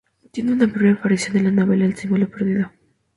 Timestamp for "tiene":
0.31-0.53